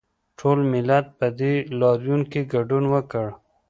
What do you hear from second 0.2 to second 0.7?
ټول